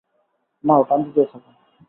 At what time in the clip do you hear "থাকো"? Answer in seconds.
1.31-1.49